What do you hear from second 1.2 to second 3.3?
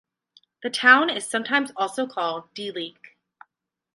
sometimes also called "De Leek".